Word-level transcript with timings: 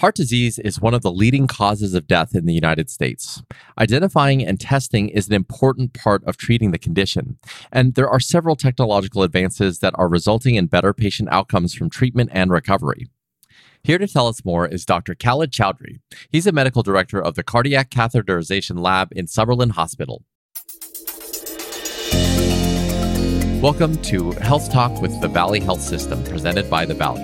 Heart 0.00 0.14
disease 0.14 0.58
is 0.58 0.80
one 0.80 0.94
of 0.94 1.02
the 1.02 1.12
leading 1.12 1.46
causes 1.46 1.92
of 1.92 2.06
death 2.06 2.34
in 2.34 2.46
the 2.46 2.54
United 2.54 2.88
States. 2.88 3.42
Identifying 3.78 4.42
and 4.42 4.58
testing 4.58 5.10
is 5.10 5.28
an 5.28 5.34
important 5.34 5.92
part 5.92 6.24
of 6.24 6.38
treating 6.38 6.70
the 6.70 6.78
condition, 6.78 7.36
and 7.70 7.96
there 7.96 8.08
are 8.08 8.18
several 8.18 8.56
technological 8.56 9.22
advances 9.22 9.80
that 9.80 9.92
are 9.98 10.08
resulting 10.08 10.54
in 10.54 10.68
better 10.68 10.94
patient 10.94 11.28
outcomes 11.30 11.74
from 11.74 11.90
treatment 11.90 12.30
and 12.32 12.50
recovery. 12.50 13.10
Here 13.82 13.98
to 13.98 14.08
tell 14.08 14.26
us 14.26 14.42
more 14.42 14.66
is 14.66 14.86
Dr. 14.86 15.14
Khalid 15.14 15.52
Chaudhry. 15.52 16.00
He's 16.30 16.46
a 16.46 16.52
medical 16.52 16.82
director 16.82 17.22
of 17.22 17.34
the 17.34 17.42
Cardiac 17.42 17.90
Catheterization 17.90 18.80
Lab 18.80 19.08
in 19.12 19.26
Summerlin 19.26 19.72
Hospital. 19.72 20.24
Welcome 23.60 24.00
to 24.04 24.30
Health 24.40 24.72
Talk 24.72 25.02
with 25.02 25.20
the 25.20 25.28
Valley 25.28 25.60
Health 25.60 25.82
System, 25.82 26.24
presented 26.24 26.70
by 26.70 26.86
the 26.86 26.94
Valley. 26.94 27.20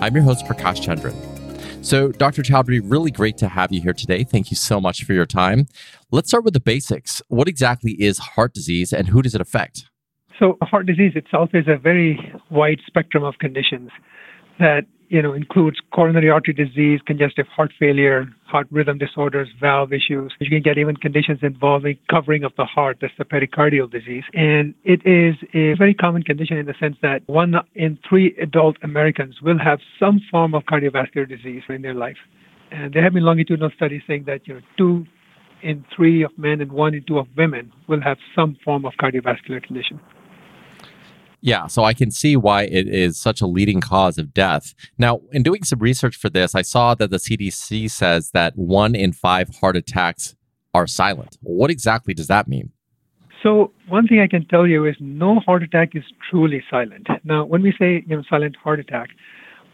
I'm 0.00 0.12
your 0.12 0.24
host, 0.24 0.44
Prakash 0.44 0.84
Chandran. 0.84 1.14
So, 1.86 2.10
Dr. 2.10 2.42
Chaudhry, 2.42 2.80
really 2.82 3.12
great 3.12 3.36
to 3.36 3.46
have 3.46 3.70
you 3.70 3.80
here 3.80 3.92
today. 3.92 4.24
Thank 4.24 4.50
you 4.50 4.56
so 4.56 4.80
much 4.80 5.04
for 5.04 5.12
your 5.12 5.24
time. 5.24 5.66
Let's 6.10 6.26
start 6.26 6.42
with 6.42 6.52
the 6.52 6.58
basics. 6.58 7.22
What 7.28 7.46
exactly 7.46 7.92
is 7.92 8.18
heart 8.18 8.54
disease 8.54 8.92
and 8.92 9.06
who 9.06 9.22
does 9.22 9.36
it 9.36 9.40
affect? 9.40 9.84
So, 10.36 10.58
heart 10.62 10.86
disease 10.86 11.12
itself 11.14 11.50
is 11.54 11.68
a 11.68 11.78
very 11.78 12.18
wide 12.50 12.80
spectrum 12.88 13.22
of 13.22 13.34
conditions 13.38 13.90
that 14.58 14.86
you 15.08 15.22
know, 15.22 15.32
includes 15.32 15.78
coronary 15.92 16.30
artery 16.30 16.54
disease, 16.54 17.00
congestive 17.06 17.46
heart 17.46 17.72
failure, 17.78 18.26
heart 18.44 18.66
rhythm 18.70 18.98
disorders, 18.98 19.48
valve 19.60 19.92
issues. 19.92 20.32
You 20.40 20.50
can 20.50 20.62
get 20.62 20.78
even 20.78 20.96
conditions 20.96 21.40
involving 21.42 21.98
covering 22.10 22.44
of 22.44 22.52
the 22.56 22.64
heart, 22.64 22.98
that's 23.00 23.12
the 23.18 23.24
pericardial 23.24 23.90
disease. 23.90 24.24
And 24.34 24.74
it 24.84 25.00
is 25.06 25.36
a 25.54 25.74
very 25.74 25.94
common 25.94 26.22
condition 26.22 26.56
in 26.56 26.66
the 26.66 26.74
sense 26.78 26.96
that 27.02 27.22
one 27.26 27.54
in 27.74 27.98
three 28.08 28.36
adult 28.40 28.76
Americans 28.82 29.36
will 29.42 29.58
have 29.58 29.80
some 29.98 30.20
form 30.30 30.54
of 30.54 30.64
cardiovascular 30.64 31.28
disease 31.28 31.62
in 31.68 31.82
their 31.82 31.94
life. 31.94 32.18
And 32.70 32.92
there 32.92 33.02
have 33.02 33.12
been 33.12 33.24
longitudinal 33.24 33.70
studies 33.76 34.02
saying 34.06 34.24
that, 34.26 34.46
you 34.46 34.54
know, 34.54 34.60
two 34.76 35.06
in 35.62 35.84
three 35.94 36.22
of 36.22 36.36
men 36.36 36.60
and 36.60 36.70
one 36.70 36.94
in 36.94 37.04
two 37.04 37.18
of 37.18 37.26
women 37.36 37.72
will 37.88 38.00
have 38.00 38.18
some 38.34 38.56
form 38.64 38.84
of 38.84 38.92
cardiovascular 39.00 39.62
condition. 39.62 40.00
Yeah, 41.40 41.66
so 41.66 41.84
I 41.84 41.94
can 41.94 42.10
see 42.10 42.36
why 42.36 42.62
it 42.64 42.88
is 42.88 43.18
such 43.18 43.40
a 43.40 43.46
leading 43.46 43.80
cause 43.80 44.18
of 44.18 44.34
death. 44.34 44.74
Now, 44.98 45.20
in 45.32 45.42
doing 45.42 45.64
some 45.64 45.78
research 45.78 46.16
for 46.16 46.28
this, 46.28 46.54
I 46.54 46.62
saw 46.62 46.94
that 46.94 47.10
the 47.10 47.18
CDC 47.18 47.90
says 47.90 48.30
that 48.32 48.56
one 48.56 48.94
in 48.94 49.12
five 49.12 49.50
heart 49.60 49.76
attacks 49.76 50.34
are 50.74 50.86
silent. 50.86 51.38
What 51.42 51.70
exactly 51.70 52.14
does 52.14 52.26
that 52.26 52.48
mean? 52.48 52.72
So, 53.42 53.72
one 53.88 54.08
thing 54.08 54.20
I 54.20 54.26
can 54.26 54.46
tell 54.46 54.66
you 54.66 54.86
is 54.86 54.96
no 54.98 55.40
heart 55.40 55.62
attack 55.62 55.94
is 55.94 56.04
truly 56.30 56.64
silent. 56.70 57.06
Now, 57.22 57.44
when 57.44 57.62
we 57.62 57.72
say 57.78 58.02
you 58.06 58.16
know 58.16 58.22
silent 58.28 58.56
heart 58.56 58.80
attack, 58.80 59.10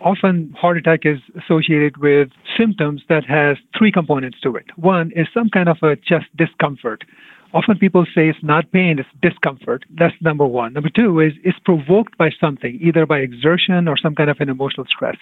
often 0.00 0.54
heart 0.58 0.76
attack 0.76 1.00
is 1.04 1.18
associated 1.40 1.96
with 1.98 2.28
symptoms 2.58 3.02
that 3.08 3.24
has 3.24 3.56
three 3.76 3.92
components 3.92 4.38
to 4.42 4.56
it. 4.56 4.66
One 4.76 5.12
is 5.14 5.26
some 5.32 5.48
kind 5.48 5.68
of 5.68 5.78
a 5.82 5.96
chest 5.96 6.26
discomfort 6.36 7.04
Often 7.54 7.78
people 7.78 8.06
say 8.14 8.28
it's 8.28 8.38
not 8.42 8.70
pain, 8.72 8.98
it's 8.98 9.08
discomfort. 9.20 9.84
That's 9.90 10.14
number 10.22 10.46
one. 10.46 10.72
Number 10.72 10.88
two 10.88 11.20
is 11.20 11.32
it's 11.44 11.58
provoked 11.58 12.16
by 12.16 12.30
something, 12.40 12.78
either 12.80 13.04
by 13.04 13.18
exertion 13.18 13.88
or 13.88 13.96
some 13.96 14.14
kind 14.14 14.30
of 14.30 14.38
an 14.40 14.48
emotional 14.48 14.86
stress. 14.86 15.16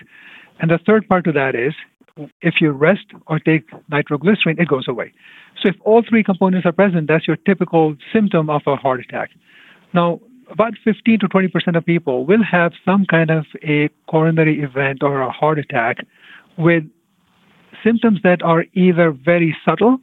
And 0.61 0.71
the 0.71 0.79
third 0.79 1.09
part 1.09 1.27
of 1.27 1.35
that 1.35 1.57
is 1.57 1.75
if 2.41 2.61
you 2.61 2.71
rest 2.71 3.07
or 3.27 3.41
take 3.41 3.65
nitroglycerin, 3.89 4.61
it 4.61 4.69
goes 4.69 4.87
away. 4.87 5.13
So 5.61 5.71
if 5.71 5.77
all 5.85 6.03
three 6.09 6.23
components 6.23 6.67
are 6.67 6.73
present, 6.73 7.09
that's 7.09 7.27
your 7.27 7.37
typical 7.37 7.97
symptom 8.13 8.49
of 8.49 8.63
a 8.67 8.77
heart 8.77 9.01
attack. 9.01 9.31
Now, 9.93 10.21
about 10.51 10.75
15 10.85 11.21
to 11.21 11.29
20 11.29 11.49
percent 11.49 11.77
of 11.77 11.85
people 11.85 12.27
will 12.27 12.43
have 12.45 12.73
some 12.85 13.07
kind 13.07 13.31
of 13.31 13.47
a 13.65 13.89
coronary 14.09 14.61
event 14.61 15.03
or 15.03 15.21
a 15.21 15.31
heart 15.31 15.59
attack 15.59 15.99
with 16.59 16.85
symptoms 17.83 18.21
that 18.23 18.43
are 18.43 18.65
either 18.75 19.11
very 19.11 19.57
subtle 19.65 19.99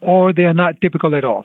or 0.00 0.32
they 0.32 0.44
are 0.44 0.54
not 0.54 0.80
typical 0.80 1.14
at 1.14 1.24
all 1.24 1.44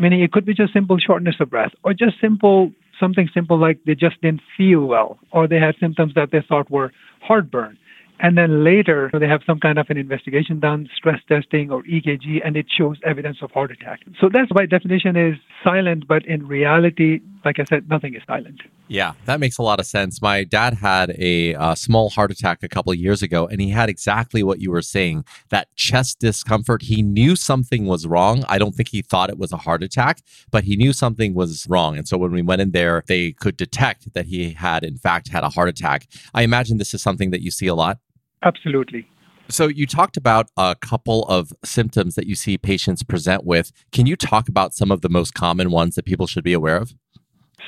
meaning 0.00 0.20
it 0.20 0.32
could 0.32 0.44
be 0.44 0.54
just 0.54 0.72
simple 0.72 0.98
shortness 0.98 1.36
of 1.40 1.50
breath 1.50 1.72
or 1.84 1.92
just 1.92 2.20
simple 2.20 2.72
something 2.98 3.28
simple 3.32 3.58
like 3.58 3.78
they 3.86 3.94
just 3.94 4.20
didn't 4.20 4.42
feel 4.56 4.80
well 4.80 5.18
or 5.32 5.46
they 5.46 5.58
had 5.58 5.74
symptoms 5.80 6.12
that 6.14 6.30
they 6.32 6.42
thought 6.48 6.70
were 6.70 6.92
heartburn 7.22 7.78
and 8.22 8.36
then 8.36 8.64
later, 8.64 9.10
they 9.18 9.26
have 9.26 9.40
some 9.46 9.58
kind 9.58 9.78
of 9.78 9.86
an 9.88 9.96
investigation 9.96 10.60
done, 10.60 10.88
stress 10.94 11.20
testing 11.26 11.70
or 11.70 11.82
EKG, 11.84 12.42
and 12.44 12.54
it 12.54 12.66
shows 12.68 12.98
evidence 13.04 13.38
of 13.40 13.50
heart 13.50 13.70
attack. 13.70 14.00
So 14.20 14.28
that's 14.30 14.52
by 14.52 14.66
definition 14.66 15.16
is 15.16 15.36
silent, 15.64 16.06
but 16.06 16.26
in 16.26 16.46
reality, 16.46 17.20
like 17.46 17.58
I 17.58 17.64
said, 17.64 17.88
nothing 17.88 18.14
is 18.14 18.22
silent. 18.26 18.60
Yeah, 18.90 19.12
that 19.26 19.38
makes 19.38 19.56
a 19.56 19.62
lot 19.62 19.78
of 19.78 19.86
sense. 19.86 20.20
My 20.20 20.42
dad 20.42 20.74
had 20.74 21.10
a, 21.16 21.54
a 21.54 21.76
small 21.76 22.10
heart 22.10 22.32
attack 22.32 22.64
a 22.64 22.68
couple 22.68 22.90
of 22.90 22.98
years 22.98 23.22
ago, 23.22 23.46
and 23.46 23.60
he 23.60 23.70
had 23.70 23.88
exactly 23.88 24.42
what 24.42 24.60
you 24.60 24.72
were 24.72 24.82
saying 24.82 25.24
that 25.50 25.68
chest 25.76 26.18
discomfort. 26.18 26.82
He 26.82 27.00
knew 27.00 27.36
something 27.36 27.86
was 27.86 28.04
wrong. 28.04 28.44
I 28.48 28.58
don't 28.58 28.74
think 28.74 28.88
he 28.88 29.00
thought 29.00 29.30
it 29.30 29.38
was 29.38 29.52
a 29.52 29.58
heart 29.58 29.84
attack, 29.84 30.22
but 30.50 30.64
he 30.64 30.74
knew 30.74 30.92
something 30.92 31.34
was 31.34 31.68
wrong. 31.68 31.96
And 31.96 32.08
so 32.08 32.18
when 32.18 32.32
we 32.32 32.42
went 32.42 32.62
in 32.62 32.72
there, 32.72 33.04
they 33.06 33.30
could 33.30 33.56
detect 33.56 34.12
that 34.14 34.26
he 34.26 34.54
had, 34.54 34.82
in 34.82 34.98
fact, 34.98 35.28
had 35.28 35.44
a 35.44 35.50
heart 35.50 35.68
attack. 35.68 36.08
I 36.34 36.42
imagine 36.42 36.78
this 36.78 36.92
is 36.92 37.00
something 37.00 37.30
that 37.30 37.42
you 37.42 37.52
see 37.52 37.68
a 37.68 37.76
lot. 37.76 37.98
Absolutely. 38.42 39.06
So, 39.48 39.66
you 39.66 39.86
talked 39.86 40.16
about 40.16 40.48
a 40.56 40.76
couple 40.80 41.24
of 41.24 41.52
symptoms 41.64 42.14
that 42.14 42.26
you 42.26 42.36
see 42.36 42.56
patients 42.56 43.02
present 43.02 43.44
with. 43.44 43.72
Can 43.90 44.06
you 44.06 44.14
talk 44.14 44.48
about 44.48 44.74
some 44.74 44.92
of 44.92 45.00
the 45.00 45.08
most 45.08 45.34
common 45.34 45.70
ones 45.70 45.96
that 45.96 46.04
people 46.04 46.28
should 46.28 46.44
be 46.44 46.52
aware 46.52 46.76
of? 46.76 46.94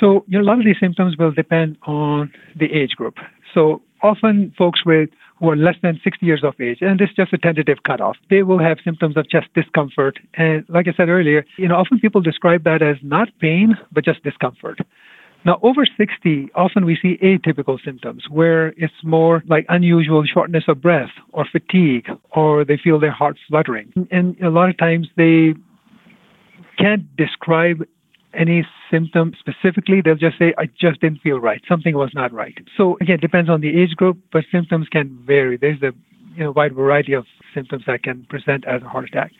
So, 0.00 0.24
you 0.28 0.38
know, 0.38 0.44
a 0.44 0.48
lot 0.48 0.58
of 0.58 0.64
these 0.64 0.80
symptoms 0.80 1.16
will 1.16 1.32
depend 1.32 1.76
on 1.86 2.32
the 2.56 2.66
age 2.72 2.92
group. 2.96 3.16
So, 3.54 3.82
often 4.02 4.52
folks 4.56 4.84
with 4.84 5.10
who 5.38 5.50
are 5.50 5.56
less 5.56 5.74
than 5.82 6.00
60 6.02 6.24
years 6.24 6.44
of 6.44 6.54
age, 6.60 6.78
and 6.80 7.00
this 7.00 7.10
is 7.10 7.16
just 7.16 7.32
a 7.32 7.38
tentative 7.38 7.78
cutoff, 7.84 8.16
they 8.30 8.42
will 8.42 8.60
have 8.60 8.78
symptoms 8.84 9.16
of 9.16 9.28
chest 9.28 9.48
discomfort. 9.54 10.18
And 10.34 10.64
like 10.68 10.86
I 10.86 10.92
said 10.96 11.08
earlier, 11.08 11.44
you 11.56 11.66
know, 11.66 11.76
often 11.76 11.98
people 11.98 12.20
describe 12.20 12.64
that 12.64 12.80
as 12.80 12.96
not 13.02 13.28
pain, 13.40 13.76
but 13.90 14.04
just 14.04 14.22
discomfort. 14.22 14.78
Now, 15.44 15.58
over 15.62 15.84
60, 15.84 16.50
often 16.54 16.84
we 16.84 16.96
see 17.02 17.18
atypical 17.20 17.76
symptoms 17.84 18.26
where 18.30 18.68
it's 18.76 18.94
more 19.02 19.42
like 19.48 19.66
unusual 19.68 20.24
shortness 20.24 20.64
of 20.68 20.80
breath 20.80 21.10
or 21.32 21.44
fatigue, 21.50 22.06
or 22.30 22.64
they 22.64 22.76
feel 22.76 23.00
their 23.00 23.10
heart 23.10 23.36
fluttering. 23.48 23.92
And 24.12 24.40
a 24.40 24.50
lot 24.50 24.68
of 24.68 24.78
times 24.78 25.08
they 25.16 25.54
can't 26.78 27.04
describe 27.16 27.82
any 28.34 28.66
symptom 28.90 29.32
specifically. 29.38 30.00
They'll 30.00 30.14
just 30.14 30.38
say, 30.38 30.54
I 30.58 30.66
just 30.66 31.00
didn't 31.00 31.20
feel 31.20 31.38
right. 31.38 31.60
Something 31.68 31.96
was 31.96 32.10
not 32.14 32.32
right. 32.32 32.56
So, 32.76 32.96
again, 33.00 33.16
it 33.16 33.20
depends 33.20 33.50
on 33.50 33.60
the 33.60 33.80
age 33.80 33.96
group, 33.96 34.18
but 34.32 34.44
symptoms 34.50 34.88
can 34.90 35.18
vary. 35.26 35.56
There's 35.56 35.82
a 35.82 35.92
you 36.34 36.44
know, 36.44 36.52
wide 36.52 36.74
variety 36.74 37.12
of 37.12 37.26
symptoms 37.54 37.84
that 37.86 38.02
can 38.02 38.24
present 38.28 38.66
as 38.66 38.82
a 38.82 38.88
heart 38.88 39.06
attack. 39.06 39.32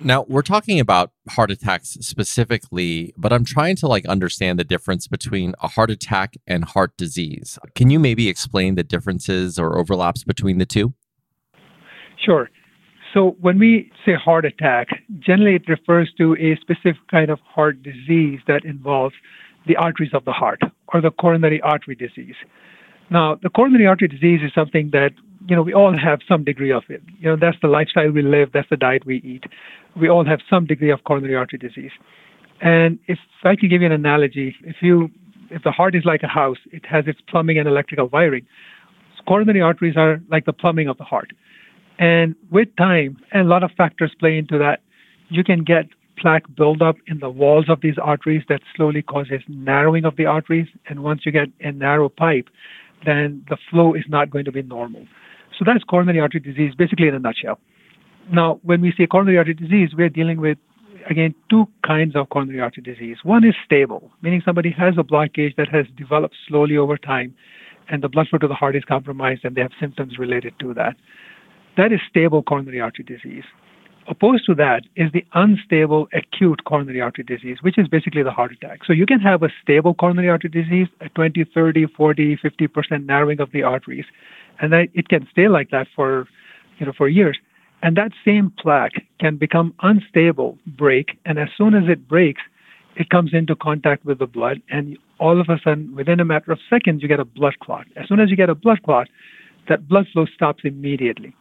Now, 0.00 0.24
we're 0.28 0.42
talking 0.42 0.80
about 0.80 1.12
heart 1.28 1.52
attacks 1.52 1.90
specifically, 2.00 3.14
but 3.16 3.32
I'm 3.32 3.44
trying 3.44 3.76
to 3.76 3.86
like 3.86 4.04
understand 4.06 4.58
the 4.58 4.64
difference 4.64 5.06
between 5.06 5.54
a 5.62 5.68
heart 5.68 5.90
attack 5.90 6.34
and 6.44 6.64
heart 6.64 6.96
disease. 6.96 7.56
Can 7.76 7.88
you 7.88 8.00
maybe 8.00 8.28
explain 8.28 8.74
the 8.74 8.82
differences 8.82 9.60
or 9.60 9.78
overlaps 9.78 10.24
between 10.24 10.58
the 10.58 10.66
two? 10.66 10.94
Sure. 12.24 12.50
So, 13.12 13.36
when 13.40 13.58
we 13.58 13.90
say 14.06 14.14
heart 14.14 14.44
attack, 14.44 14.88
generally 15.18 15.56
it 15.56 15.68
refers 15.68 16.10
to 16.16 16.34
a 16.36 16.56
specific 16.60 17.06
kind 17.10 17.30
of 17.30 17.40
heart 17.40 17.82
disease 17.82 18.40
that 18.46 18.64
involves 18.64 19.14
the 19.66 19.76
arteries 19.76 20.12
of 20.14 20.24
the 20.24 20.32
heart 20.32 20.60
or 20.88 21.00
the 21.00 21.10
coronary 21.10 21.60
artery 21.60 21.94
disease. 21.94 22.34
Now, 23.10 23.38
the 23.42 23.50
coronary 23.50 23.86
artery 23.86 24.08
disease 24.08 24.40
is 24.42 24.52
something 24.54 24.90
that 24.92 25.10
you 25.46 25.54
know 25.54 25.62
we 25.62 25.74
all 25.74 25.96
have 25.96 26.20
some 26.26 26.44
degree 26.44 26.72
of 26.72 26.84
it. 26.88 27.02
You 27.18 27.30
know, 27.30 27.36
that's 27.36 27.58
the 27.60 27.68
lifestyle 27.68 28.10
we 28.10 28.22
live, 28.22 28.50
that's 28.54 28.70
the 28.70 28.76
diet 28.76 29.04
we 29.04 29.18
eat. 29.18 29.44
We 30.00 30.08
all 30.08 30.24
have 30.24 30.40
some 30.48 30.66
degree 30.66 30.90
of 30.90 31.04
coronary 31.04 31.34
artery 31.34 31.58
disease. 31.58 31.92
And 32.62 32.98
if 33.08 33.18
I 33.44 33.56
can 33.56 33.68
give 33.68 33.82
you 33.82 33.86
an 33.86 33.92
analogy, 33.92 34.54
if 34.62 34.76
you 34.80 35.10
if 35.50 35.62
the 35.64 35.72
heart 35.72 35.94
is 35.94 36.04
like 36.06 36.22
a 36.22 36.28
house, 36.28 36.58
it 36.72 36.86
has 36.86 37.06
its 37.06 37.20
plumbing 37.28 37.58
and 37.58 37.68
electrical 37.68 38.08
wiring. 38.08 38.46
Coronary 39.28 39.60
arteries 39.60 39.96
are 39.96 40.20
like 40.30 40.46
the 40.46 40.52
plumbing 40.52 40.88
of 40.88 40.96
the 40.98 41.04
heart. 41.04 41.32
And 41.98 42.34
with 42.50 42.68
time, 42.76 43.18
and 43.32 43.42
a 43.42 43.50
lot 43.50 43.62
of 43.62 43.70
factors 43.72 44.12
play 44.18 44.38
into 44.38 44.58
that, 44.58 44.80
you 45.28 45.44
can 45.44 45.62
get 45.64 45.86
plaque 46.18 46.44
buildup 46.54 46.96
in 47.06 47.18
the 47.20 47.30
walls 47.30 47.66
of 47.68 47.80
these 47.80 47.96
arteries 48.00 48.42
that 48.48 48.60
slowly 48.76 49.02
causes 49.02 49.40
narrowing 49.48 50.04
of 50.04 50.16
the 50.16 50.26
arteries. 50.26 50.68
And 50.88 51.02
once 51.02 51.22
you 51.24 51.32
get 51.32 51.48
a 51.60 51.72
narrow 51.72 52.08
pipe, 52.08 52.48
then 53.04 53.44
the 53.48 53.56
flow 53.70 53.94
is 53.94 54.04
not 54.08 54.30
going 54.30 54.44
to 54.44 54.52
be 54.52 54.62
normal. 54.62 55.06
So 55.58 55.64
that's 55.66 55.84
coronary 55.84 56.20
artery 56.20 56.40
disease, 56.40 56.74
basically 56.74 57.08
in 57.08 57.14
a 57.14 57.18
nutshell. 57.18 57.58
Now, 58.30 58.60
when 58.62 58.80
we 58.80 58.92
say 58.96 59.06
coronary 59.06 59.38
artery 59.38 59.54
disease, 59.54 59.90
we're 59.96 60.08
dealing 60.08 60.40
with, 60.40 60.58
again, 61.10 61.34
two 61.50 61.66
kinds 61.84 62.14
of 62.14 62.28
coronary 62.30 62.60
artery 62.60 62.82
disease. 62.82 63.18
One 63.22 63.44
is 63.44 63.54
stable, 63.64 64.10
meaning 64.22 64.42
somebody 64.44 64.70
has 64.70 64.94
a 64.98 65.02
blockage 65.02 65.56
that 65.56 65.68
has 65.68 65.86
developed 65.96 66.36
slowly 66.48 66.76
over 66.76 66.96
time, 66.96 67.34
and 67.88 68.02
the 68.02 68.08
blood 68.08 68.28
flow 68.28 68.38
to 68.38 68.48
the 68.48 68.54
heart 68.54 68.76
is 68.76 68.84
compromised, 68.84 69.44
and 69.44 69.56
they 69.56 69.60
have 69.60 69.72
symptoms 69.80 70.18
related 70.18 70.54
to 70.60 70.72
that. 70.74 70.94
That 71.76 71.92
is 71.92 72.00
stable 72.08 72.42
coronary 72.42 72.80
artery 72.80 73.04
disease. 73.04 73.44
Opposed 74.08 74.44
to 74.46 74.54
that 74.56 74.82
is 74.96 75.10
the 75.12 75.24
unstable 75.32 76.08
acute 76.12 76.64
coronary 76.64 77.00
artery 77.00 77.24
disease, 77.24 77.58
which 77.62 77.78
is 77.78 77.88
basically 77.88 78.22
the 78.22 78.32
heart 78.32 78.52
attack. 78.52 78.80
So 78.84 78.92
you 78.92 79.06
can 79.06 79.20
have 79.20 79.42
a 79.42 79.48
stable 79.62 79.94
coronary 79.94 80.28
artery 80.28 80.50
disease, 80.50 80.88
a 81.00 81.08
20, 81.10 81.44
30, 81.44 81.86
40, 81.86 82.36
50% 82.36 83.06
narrowing 83.06 83.40
of 83.40 83.52
the 83.52 83.62
arteries, 83.62 84.04
and 84.60 84.72
that 84.72 84.88
it 84.92 85.08
can 85.08 85.26
stay 85.30 85.48
like 85.48 85.70
that 85.70 85.86
for, 85.94 86.26
you 86.78 86.86
know, 86.86 86.92
for 86.96 87.08
years. 87.08 87.38
And 87.82 87.96
that 87.96 88.10
same 88.24 88.52
plaque 88.58 89.04
can 89.20 89.36
become 89.36 89.72
unstable, 89.82 90.58
break, 90.66 91.18
and 91.24 91.38
as 91.38 91.48
soon 91.56 91.74
as 91.74 91.84
it 91.88 92.06
breaks, 92.08 92.42
it 92.96 93.08
comes 93.08 93.32
into 93.32 93.56
contact 93.56 94.04
with 94.04 94.18
the 94.18 94.26
blood, 94.26 94.60
and 94.68 94.98
all 95.18 95.40
of 95.40 95.48
a 95.48 95.58
sudden, 95.64 95.94
within 95.94 96.20
a 96.20 96.24
matter 96.24 96.52
of 96.52 96.58
seconds, 96.68 97.02
you 97.02 97.08
get 97.08 97.20
a 97.20 97.24
blood 97.24 97.54
clot. 97.62 97.86
As 97.96 98.08
soon 98.08 98.20
as 98.20 98.28
you 98.30 98.36
get 98.36 98.50
a 98.50 98.54
blood 98.54 98.82
clot, 98.82 99.08
that 99.68 99.88
blood 99.88 100.06
flow 100.12 100.26
stops 100.26 100.62
immediately. 100.64 101.34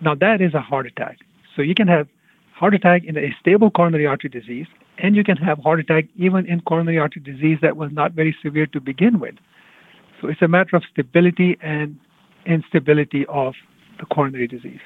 Now, 0.00 0.14
that 0.14 0.40
is 0.40 0.54
a 0.54 0.60
heart 0.60 0.86
attack. 0.86 1.18
So 1.56 1.62
you 1.62 1.74
can 1.74 1.88
have 1.88 2.08
heart 2.54 2.74
attack 2.74 3.04
in 3.04 3.16
a 3.16 3.34
stable 3.40 3.70
coronary 3.70 4.06
artery 4.06 4.30
disease, 4.30 4.66
and 4.98 5.16
you 5.16 5.24
can 5.24 5.36
have 5.36 5.58
heart 5.58 5.80
attack 5.80 6.06
even 6.16 6.46
in 6.46 6.60
coronary 6.60 6.98
artery 6.98 7.22
disease 7.22 7.58
that 7.62 7.76
was 7.76 7.90
not 7.92 8.12
very 8.12 8.36
severe 8.42 8.66
to 8.66 8.80
begin 8.80 9.20
with. 9.20 9.34
So 10.20 10.28
it's 10.28 10.42
a 10.42 10.48
matter 10.48 10.76
of 10.76 10.82
stability 10.90 11.56
and 11.62 11.98
instability 12.46 13.26
of 13.26 13.54
the 13.98 14.06
coronary 14.06 14.48
disease. 14.48 14.80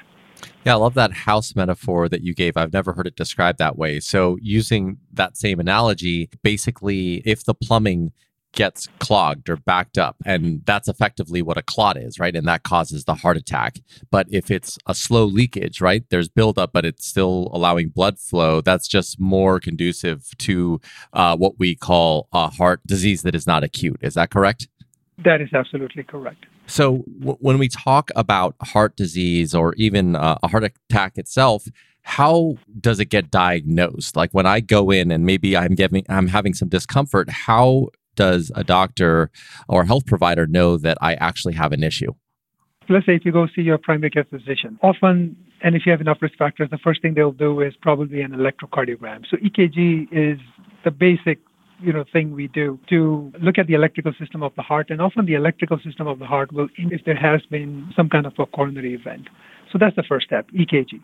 Yeah, 0.65 0.73
I 0.73 0.75
love 0.75 0.93
that 0.95 1.13
house 1.13 1.55
metaphor 1.55 2.09
that 2.09 2.21
you 2.21 2.33
gave. 2.33 2.57
I've 2.57 2.73
never 2.73 2.93
heard 2.93 3.07
it 3.07 3.15
described 3.15 3.59
that 3.59 3.77
way. 3.77 3.99
So, 3.99 4.37
using 4.41 4.97
that 5.13 5.37
same 5.37 5.59
analogy, 5.59 6.29
basically, 6.41 7.21
if 7.25 7.45
the 7.45 7.53
plumbing 7.53 8.11
gets 8.53 8.87
clogged 8.99 9.49
or 9.49 9.57
backed 9.57 9.97
up, 9.97 10.15
and 10.25 10.61
that's 10.65 10.87
effectively 10.87 11.41
what 11.41 11.57
a 11.57 11.61
clot 11.61 11.97
is, 11.97 12.19
right? 12.19 12.35
And 12.35 12.47
that 12.47 12.63
causes 12.63 13.05
the 13.05 13.15
heart 13.15 13.37
attack. 13.37 13.79
But 14.09 14.27
if 14.29 14.49
it's 14.49 14.77
a 14.87 14.95
slow 14.95 15.25
leakage, 15.25 15.81
right, 15.81 16.03
there's 16.09 16.29
buildup, 16.29 16.71
but 16.71 16.85
it's 16.85 17.05
still 17.05 17.49
allowing 17.53 17.89
blood 17.89 18.19
flow, 18.19 18.61
that's 18.61 18.87
just 18.87 19.19
more 19.19 19.59
conducive 19.59 20.29
to 20.39 20.79
uh, 21.13 21.35
what 21.35 21.59
we 21.59 21.75
call 21.75 22.27
a 22.31 22.49
heart 22.49 22.81
disease 22.85 23.23
that 23.23 23.35
is 23.35 23.45
not 23.45 23.63
acute. 23.63 23.97
Is 24.01 24.13
that 24.13 24.29
correct? 24.29 24.67
That 25.23 25.41
is 25.41 25.53
absolutely 25.53 26.03
correct. 26.03 26.45
So, 26.65 27.03
w- 27.19 27.37
when 27.39 27.57
we 27.57 27.67
talk 27.67 28.09
about 28.15 28.55
heart 28.61 28.95
disease 28.95 29.53
or 29.53 29.73
even 29.75 30.15
uh, 30.15 30.37
a 30.41 30.47
heart 30.47 30.63
attack 30.63 31.17
itself, 31.17 31.67
how 32.03 32.57
does 32.79 32.99
it 32.99 33.05
get 33.05 33.31
diagnosed? 33.31 34.15
Like 34.15 34.31
when 34.31 34.45
I 34.45 34.59
go 34.59 34.91
in 34.91 35.11
and 35.11 35.25
maybe 35.25 35.55
I'm 35.55 35.75
getting, 35.75 36.05
I'm 36.09 36.27
having 36.27 36.53
some 36.53 36.67
discomfort, 36.67 37.29
how 37.29 37.89
does 38.15 38.51
a 38.55 38.63
doctor 38.63 39.31
or 39.67 39.85
health 39.85 40.05
provider 40.05 40.47
know 40.47 40.77
that 40.77 40.97
I 41.01 41.15
actually 41.15 41.53
have 41.53 41.71
an 41.71 41.83
issue? 41.83 42.13
Let's 42.89 43.05
say 43.05 43.15
if 43.15 43.23
you 43.25 43.31
go 43.31 43.47
see 43.55 43.61
your 43.61 43.77
primary 43.77 44.09
care 44.09 44.25
physician, 44.25 44.77
often, 44.81 45.37
and 45.61 45.75
if 45.75 45.85
you 45.85 45.91
have 45.91 46.01
enough 46.01 46.17
risk 46.21 46.37
factors, 46.37 46.69
the 46.69 46.77
first 46.77 47.01
thing 47.01 47.13
they'll 47.13 47.31
do 47.31 47.61
is 47.61 47.73
probably 47.81 48.21
an 48.21 48.31
electrocardiogram. 48.31 49.23
So 49.29 49.37
EKG 49.37 50.09
is 50.11 50.39
the 50.83 50.91
basic 50.91 51.39
you 51.83 51.91
know 51.91 52.05
thing 52.13 52.31
we 52.31 52.47
do 52.47 52.79
to 52.89 53.31
look 53.41 53.57
at 53.57 53.67
the 53.67 53.73
electrical 53.73 54.13
system 54.19 54.41
of 54.41 54.53
the 54.55 54.61
heart 54.61 54.89
and 54.89 55.01
often 55.01 55.25
the 55.25 55.33
electrical 55.33 55.77
system 55.83 56.07
of 56.07 56.19
the 56.19 56.25
heart 56.25 56.51
will 56.53 56.67
if 56.77 57.03
there 57.05 57.15
has 57.15 57.41
been 57.49 57.91
some 57.95 58.09
kind 58.09 58.25
of 58.25 58.33
a 58.39 58.45
coronary 58.45 58.93
event 58.93 59.27
so 59.71 59.77
that's 59.77 59.95
the 59.95 60.03
first 60.03 60.25
step 60.25 60.47
ekg 60.51 61.01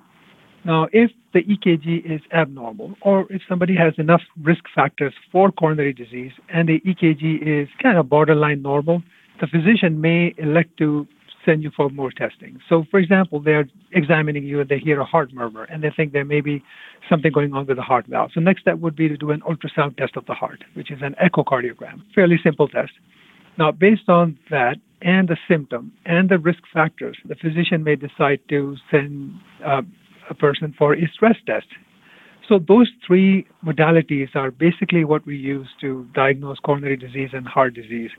now 0.66 0.88
if 0.92 1.12
the 1.34 1.42
ekg 1.44 2.06
is 2.06 2.22
abnormal 2.34 2.96
or 3.02 3.26
if 3.30 3.42
somebody 3.48 3.76
has 3.76 3.94
enough 3.98 4.22
risk 4.42 4.64
factors 4.74 5.14
for 5.32 5.52
coronary 5.52 5.94
disease 5.94 6.32
and 6.50 6.68
the 6.70 6.80
ekg 6.82 7.24
is 7.42 7.68
kind 7.82 7.98
of 7.98 8.10
borderline 8.10 8.62
normal 8.62 9.02
the 9.42 9.48
physician 9.48 10.02
may 10.02 10.34
elect 10.38 10.78
to 10.78 11.08
send 11.46 11.64
you 11.64 11.72
for 11.76 11.90
more 11.90 12.12
testing. 12.12 12.60
So, 12.68 12.86
for 12.92 13.00
example, 13.00 13.40
they're 13.40 13.68
examining 13.94 14.44
you 14.44 14.60
and 14.60 14.70
they 14.70 14.80
hear 14.80 15.00
a 15.00 15.06
heart 15.06 15.34
murmur 15.34 15.64
and 15.64 15.84
they 15.84 15.92
think 15.96 16.14
there 16.14 16.26
may 16.26 16.42
be 16.42 16.64
something 17.10 17.32
going 17.32 17.54
on 17.54 17.66
with 17.66 17.78
the 17.78 17.84
heart 17.84 18.06
valve. 18.08 18.32
So, 18.34 18.40
next 18.40 18.62
step 18.62 18.78
would 18.80 18.96
be 18.96 19.08
to 19.08 19.18
do 19.18 19.32
an 19.32 19.42
ultrasound 19.42 19.98
test 19.98 20.16
of 20.16 20.26
the 20.26 20.34
heart, 20.34 20.64
which 20.74 20.92
is 20.92 21.00
an 21.02 21.16
echocardiogram. 21.24 22.02
Fairly 22.14 22.38
simple 22.44 22.68
test. 22.68 22.92
Now, 23.58 23.72
based 23.72 24.08
on 24.10 24.38
that 24.50 24.78
and 25.02 25.28
the 25.28 25.38
symptom 25.48 25.92
and 26.06 26.30
the 26.30 26.40
risk 26.40 26.60
factors, 26.74 27.18
the 27.26 27.36
physician 27.36 27.84
may 27.84 27.96
decide 27.96 28.40
to 28.50 28.76
send 28.92 29.34
uh, 29.66 29.82
a 30.30 30.34
person 30.34 30.74
for 30.78 30.94
a 30.94 31.08
stress 31.14 31.36
test. 31.46 31.68
So, 32.48 32.60
those 32.68 32.90
three 33.06 33.46
modalities 33.64 34.36
are 34.36 34.50
basically 34.50 35.04
what 35.06 35.26
we 35.26 35.38
use 35.38 35.68
to 35.82 36.08
diagnose 36.16 36.58
coronary 36.60 36.98
disease 36.98 37.30
and 37.34 37.48
heart 37.48 37.76
disease. 37.76 38.10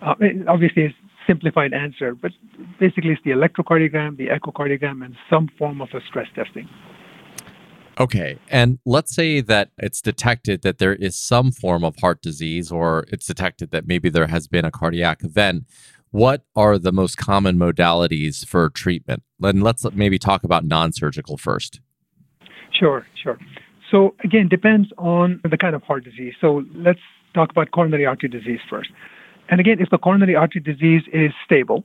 Uh, 0.00 0.14
obviously, 0.48 0.84
it's 0.84 0.94
simplified 1.26 1.72
answer, 1.72 2.14
but 2.14 2.32
basically 2.80 3.10
it's 3.10 3.22
the 3.24 3.30
electrocardiogram, 3.30 4.16
the 4.16 4.28
echocardiogram, 4.28 5.04
and 5.04 5.14
some 5.28 5.48
form 5.58 5.80
of 5.80 5.88
a 5.94 6.00
stress 6.08 6.28
testing. 6.34 6.68
Okay. 7.98 8.38
And 8.50 8.78
let's 8.84 9.14
say 9.14 9.40
that 9.40 9.70
it's 9.78 10.00
detected 10.00 10.62
that 10.62 10.78
there 10.78 10.94
is 10.94 11.16
some 11.16 11.52
form 11.52 11.84
of 11.84 11.96
heart 11.96 12.22
disease, 12.22 12.72
or 12.72 13.04
it's 13.08 13.26
detected 13.26 13.70
that 13.70 13.86
maybe 13.86 14.08
there 14.08 14.26
has 14.26 14.48
been 14.48 14.64
a 14.64 14.70
cardiac 14.70 15.22
event. 15.22 15.64
What 16.10 16.44
are 16.56 16.78
the 16.78 16.92
most 16.92 17.16
common 17.18 17.56
modalities 17.56 18.46
for 18.46 18.68
treatment? 18.70 19.22
And 19.44 19.62
let's 19.62 19.84
maybe 19.92 20.18
talk 20.18 20.44
about 20.44 20.64
non 20.64 20.92
surgical 20.92 21.36
first. 21.36 21.80
Sure, 22.78 23.06
sure. 23.22 23.38
So, 23.90 24.14
again, 24.24 24.48
depends 24.48 24.88
on 24.98 25.40
the 25.48 25.56
kind 25.56 25.74
of 25.74 25.82
heart 25.82 26.04
disease. 26.04 26.34
So, 26.40 26.64
let's 26.74 27.00
talk 27.34 27.50
about 27.50 27.70
coronary 27.70 28.06
artery 28.06 28.28
disease 28.28 28.60
first. 28.68 28.90
And 29.48 29.60
again, 29.60 29.78
if 29.80 29.90
the 29.90 29.98
coronary 29.98 30.34
artery 30.34 30.62
disease 30.62 31.02
is 31.12 31.32
stable, 31.44 31.84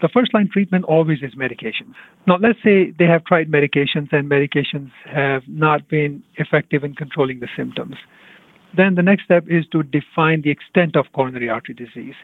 the 0.00 0.08
first 0.08 0.34
line 0.34 0.48
treatment 0.52 0.84
always 0.84 1.22
is 1.22 1.36
medication. 1.36 1.94
Now, 2.26 2.36
let's 2.36 2.58
say 2.64 2.92
they 2.98 3.06
have 3.06 3.24
tried 3.24 3.50
medications 3.50 4.12
and 4.12 4.30
medications 4.30 4.90
have 5.06 5.42
not 5.46 5.88
been 5.88 6.22
effective 6.36 6.84
in 6.84 6.94
controlling 6.94 7.40
the 7.40 7.48
symptoms. 7.56 7.96
Then 8.76 8.96
the 8.96 9.02
next 9.02 9.24
step 9.24 9.44
is 9.48 9.64
to 9.72 9.82
define 9.82 10.42
the 10.42 10.50
extent 10.50 10.96
of 10.96 11.06
coronary 11.14 11.48
artery 11.48 11.74
disease. 11.74 12.14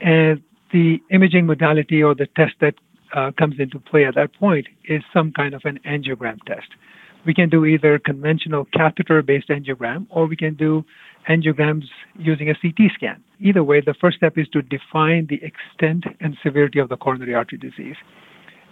And 0.00 0.42
the 0.72 0.98
imaging 1.10 1.46
modality 1.46 2.02
or 2.02 2.14
the 2.14 2.26
test 2.36 2.54
that 2.60 2.74
uh, 3.16 3.32
comes 3.38 3.56
into 3.58 3.80
play 3.80 4.04
at 4.04 4.14
that 4.14 4.32
point 4.34 4.66
is 4.84 5.02
some 5.12 5.32
kind 5.32 5.54
of 5.54 5.62
an 5.64 5.80
angiogram 5.86 6.38
test. 6.46 6.68
We 7.24 7.34
can 7.34 7.48
do 7.48 7.64
either 7.64 7.98
conventional 7.98 8.66
catheter 8.72 9.22
based 9.22 9.48
angiogram 9.48 10.06
or 10.10 10.26
we 10.26 10.36
can 10.36 10.54
do 10.54 10.84
angiograms 11.28 11.84
using 12.16 12.48
a 12.50 12.54
CT 12.54 12.92
scan. 12.94 13.22
Either 13.40 13.64
way, 13.64 13.80
the 13.80 13.94
first 14.00 14.18
step 14.18 14.38
is 14.38 14.46
to 14.48 14.62
define 14.62 15.26
the 15.28 15.40
extent 15.42 16.04
and 16.20 16.36
severity 16.42 16.78
of 16.78 16.88
the 16.88 16.96
coronary 16.96 17.34
artery 17.34 17.58
disease. 17.58 17.96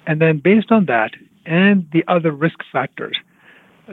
And 0.07 0.21
then, 0.21 0.41
based 0.43 0.71
on 0.71 0.87
that 0.87 1.13
and 1.47 1.89
the 1.93 2.05
other 2.07 2.31
risk 2.31 2.59
factors, 2.71 3.17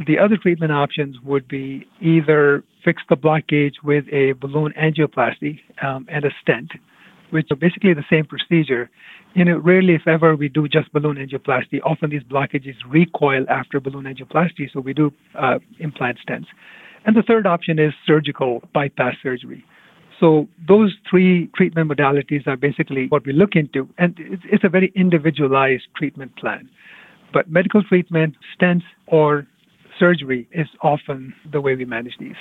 the 0.07 0.19
other 0.19 0.38
treatment 0.38 0.71
options 0.71 1.18
would 1.24 1.48
be 1.48 1.88
either 2.00 2.63
fix 2.83 3.01
the 3.09 3.15
blockage 3.15 3.75
with 3.83 4.06
a 4.12 4.33
balloon 4.33 4.74
angioplasty 4.80 5.59
um, 5.83 6.06
and 6.09 6.24
a 6.25 6.30
stent, 6.42 6.71
which 7.31 7.48
are 7.51 7.56
basically 7.56 7.94
the 7.94 8.06
same 8.10 8.25
procedure. 8.25 8.89
You 9.33 9.45
know, 9.45 9.57
rarely, 9.57 9.95
if 9.95 10.07
ever, 10.07 10.36
we 10.36 10.50
do 10.50 10.68
just 10.68 10.92
balloon 10.94 11.16
angioplasty. 11.16 11.80
Often 11.83 12.12
these 12.12 12.24
blockages 12.24 12.75
recoil 12.88 13.45
after 13.50 13.79
balloon 13.79 14.06
angioplasty, 14.06 14.72
so 14.72 14.79
we 14.79 14.94
do 14.94 15.12
uh, 15.39 15.60
implant 15.79 16.17
stents. 16.25 16.48
And 17.06 17.15
the 17.15 17.24
third 17.24 17.48
option 17.48 17.79
is 17.79 17.94
surgical 18.06 18.62
bypass 18.74 19.15
surgery. 19.24 19.65
So 20.20 20.48
those 20.67 20.94
three 21.10 21.50
treatment 21.56 21.89
modalities 21.89 22.46
are 22.46 22.56
basically 22.56 23.08
what 23.08 23.25
we 23.25 23.34
look 23.34 23.56
into, 23.56 23.89
and 23.98 24.13
it's 24.17 24.63
a 24.63 24.70
very 24.70 24.91
individualized 24.96 25.86
treatment 25.98 26.36
plan. 26.38 26.70
But 27.34 27.50
medical 27.50 27.82
treatment, 27.84 28.36
stents, 28.56 28.84
or 29.08 29.48
surgery 29.98 30.48
is 30.51 30.67
often 30.84 31.34
the 31.51 31.60
way 31.60 31.75
we 31.75 31.86
manage 31.86 32.13
these. 32.20 32.36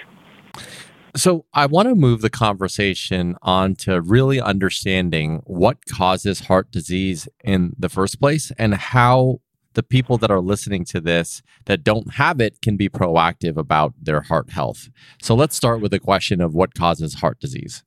So, 1.17 1.45
I 1.52 1.67
want 1.67 1.88
to 1.88 1.95
move 1.95 2.21
the 2.21 2.31
conversation 2.31 3.37
on 3.43 3.75
to 3.76 4.00
really 4.00 4.40
understanding 4.40 5.43
what 5.45 5.87
causes 5.87 6.40
heart 6.40 6.71
disease 6.71 7.29
in 7.43 7.75
the 7.79 7.88
first 7.88 8.21
place 8.21 8.52
and 8.59 8.75
how 8.75 9.40
the 9.75 9.83
people 9.83 10.19
that 10.19 10.31
are 10.31 10.40
listening 10.40 10.85
to 10.85 11.00
this 11.00 11.43
that 11.67 11.85
don't 11.85 12.14
have 12.14 12.40
it 12.40 12.61
can 12.61 12.76
be 12.76 12.88
proactive 12.88 13.57
about 13.57 13.95
their 14.00 14.21
heart 14.23 14.50
health. 14.50 14.88
So 15.23 15.35
let's 15.35 15.57
start 15.57 15.81
with 15.81 15.93
the 15.93 16.00
question 16.00 16.40
of 16.40 16.55
what 16.55 16.75
causes 16.75 17.14
heart 17.14 17.40
disease. 17.40 17.85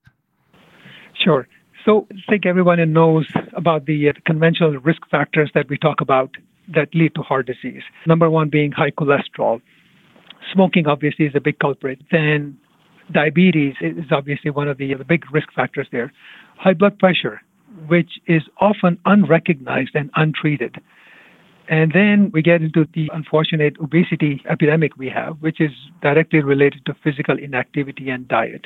Sure. 1.24 1.48
So 1.86 2.08
I 2.12 2.32
think 2.32 2.46
everyone 2.46 2.80
knows 2.94 3.28
about 3.54 3.86
the 3.86 4.10
uh, 4.10 4.14
conventional 4.26 4.78
risk 4.78 5.02
factors 5.12 5.52
that 5.54 5.68
we 5.70 5.78
talk 5.78 6.00
about 6.00 6.32
that 6.74 6.88
lead 6.94 7.14
to 7.16 7.22
heart 7.22 7.48
disease. 7.48 7.84
Number 8.08 8.30
one 8.30 8.50
being 8.50 8.72
high 8.72 8.92
cholesterol. 8.92 9.62
Smoking 10.54 10.88
obviously 10.88 11.26
is 11.26 11.34
a 11.36 11.42
big 11.42 11.60
culprit. 11.60 12.02
Then 12.12 12.58
diabetes 13.12 13.76
is 13.82 14.06
obviously 14.12 14.52
one 14.52 14.68
of 14.68 14.78
the, 14.78 14.94
the 14.94 15.04
big 15.04 15.24
risk 15.32 15.52
factors 15.54 15.88
there. 15.92 16.12
High 16.58 16.74
blood 16.74 16.98
pressure, 17.00 17.42
which 17.88 18.20
is 18.28 18.44
often 18.60 18.98
unrecognized 19.06 19.92
and 19.96 20.10
untreated. 20.16 20.78
And 21.70 21.92
then 21.94 22.30
we 22.34 22.42
get 22.42 22.62
into 22.62 22.88
the 22.94 23.10
unfortunate 23.14 23.78
obesity 23.82 24.42
epidemic 24.50 24.98
we 24.98 25.10
have, 25.10 25.38
which 25.38 25.62
is 25.62 25.72
directly 26.02 26.42
related 26.42 26.86
to 26.86 26.96
physical 27.04 27.38
inactivity 27.38 28.10
and 28.10 28.28
diet. 28.28 28.66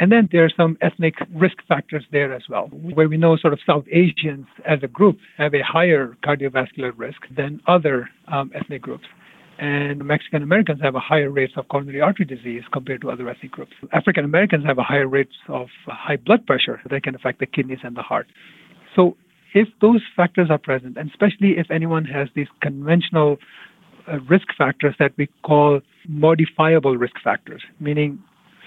And 0.00 0.10
then 0.10 0.28
there 0.32 0.44
are 0.44 0.50
some 0.54 0.76
ethnic 0.80 1.14
risk 1.32 1.58
factors 1.68 2.04
there 2.10 2.32
as 2.34 2.42
well, 2.48 2.66
where 2.66 3.08
we 3.08 3.16
know 3.16 3.36
sort 3.36 3.52
of 3.52 3.60
South 3.64 3.84
Asians 3.90 4.46
as 4.66 4.80
a 4.82 4.88
group 4.88 5.18
have 5.38 5.54
a 5.54 5.62
higher 5.62 6.16
cardiovascular 6.24 6.92
risk 6.96 7.22
than 7.34 7.60
other 7.66 8.10
um, 8.28 8.50
ethnic 8.54 8.82
groups. 8.82 9.04
And 9.58 10.04
Mexican 10.04 10.42
Americans 10.42 10.80
have 10.82 10.94
a 10.94 11.00
higher 11.00 11.30
rates 11.30 11.52
of 11.56 11.68
coronary 11.68 12.00
artery 12.00 12.24
disease 12.24 12.62
compared 12.72 13.02
to 13.02 13.10
other 13.10 13.28
ethnic 13.28 13.52
groups. 13.52 13.72
African 13.92 14.24
Americans 14.24 14.64
have 14.64 14.78
a 14.78 14.82
higher 14.82 15.06
rates 15.06 15.34
of 15.48 15.68
high 15.86 16.16
blood 16.16 16.46
pressure 16.46 16.80
that 16.90 17.02
can 17.04 17.14
affect 17.14 17.38
the 17.38 17.46
kidneys 17.46 17.78
and 17.84 17.96
the 17.96 18.02
heart. 18.02 18.26
So 18.96 19.16
if 19.54 19.68
those 19.80 20.02
factors 20.16 20.48
are 20.50 20.58
present, 20.58 20.96
and 20.96 21.08
especially 21.08 21.54
if 21.56 21.70
anyone 21.70 22.04
has 22.06 22.28
these 22.34 22.48
conventional 22.60 23.36
uh, 24.08 24.18
risk 24.28 24.48
factors 24.58 24.94
that 24.98 25.12
we 25.16 25.28
call 25.44 25.80
modifiable 26.08 26.96
risk 26.96 27.14
factors, 27.22 27.62
meaning 27.78 28.18